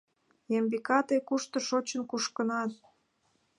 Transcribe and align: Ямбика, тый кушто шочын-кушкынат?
Ямбика, 0.57 0.99
тый 1.07 1.19
кушто 1.27 1.57
шочын-кушкынат? 1.67 2.71